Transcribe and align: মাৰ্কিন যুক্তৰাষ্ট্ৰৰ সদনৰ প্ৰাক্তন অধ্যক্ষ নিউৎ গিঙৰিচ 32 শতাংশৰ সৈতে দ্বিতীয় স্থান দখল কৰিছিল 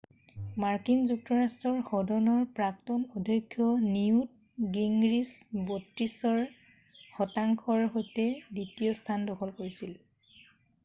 মাৰ্কিন 0.61 1.01
যুক্তৰাষ্ট্ৰৰ 1.09 1.75
সদনৰ 1.89 2.45
প্ৰাক্তন 2.59 3.03
অধ্যক্ষ 3.19 3.67
নিউৎ 3.81 4.65
গিঙৰিচ 4.77 5.33
32 5.67 6.39
শতাংশৰ 7.01 7.83
সৈতে 7.91 8.25
দ্বিতীয় 8.47 8.97
স্থান 9.01 9.29
দখল 9.33 9.53
কৰিছিল 9.61 9.93